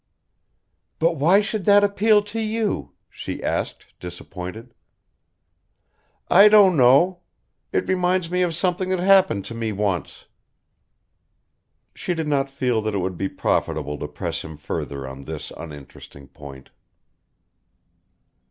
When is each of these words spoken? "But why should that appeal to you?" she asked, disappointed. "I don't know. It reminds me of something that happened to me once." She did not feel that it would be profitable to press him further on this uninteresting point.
"But 0.97 1.17
why 1.17 1.41
should 1.41 1.65
that 1.65 1.83
appeal 1.83 2.23
to 2.23 2.39
you?" 2.39 2.93
she 3.07 3.43
asked, 3.43 3.85
disappointed. 3.99 4.73
"I 6.27 6.49
don't 6.49 6.75
know. 6.75 7.19
It 7.71 7.87
reminds 7.87 8.31
me 8.31 8.41
of 8.41 8.55
something 8.55 8.89
that 8.89 8.97
happened 8.99 9.45
to 9.45 9.53
me 9.53 9.71
once." 9.71 10.25
She 11.93 12.15
did 12.15 12.27
not 12.27 12.49
feel 12.49 12.81
that 12.81 12.95
it 12.95 12.99
would 12.99 13.15
be 13.15 13.29
profitable 13.29 13.99
to 13.99 14.07
press 14.07 14.41
him 14.43 14.57
further 14.57 15.07
on 15.07 15.25
this 15.25 15.51
uninteresting 15.55 16.29
point. 16.29 16.71